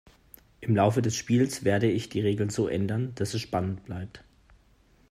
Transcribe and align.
Im 0.61 0.75
Laufe 0.75 1.03
des 1.03 1.15
Spiels 1.15 1.63
werde 1.63 1.85
ich 1.87 2.09
die 2.09 2.21
Regeln 2.21 2.49
so 2.49 2.67
ändern, 2.67 3.13
dass 3.13 3.35
es 3.35 3.41
spannend 3.41 3.83
bleibt. 3.83 4.23